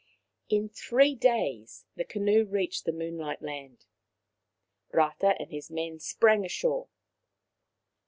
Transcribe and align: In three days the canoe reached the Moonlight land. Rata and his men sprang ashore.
In 0.49 0.67
three 0.67 1.13
days 1.13 1.85
the 1.95 2.03
canoe 2.03 2.43
reached 2.43 2.85
the 2.85 2.91
Moonlight 2.91 3.43
land. 3.43 3.85
Rata 4.91 5.35
and 5.39 5.51
his 5.51 5.69
men 5.69 5.99
sprang 5.99 6.43
ashore. 6.43 6.87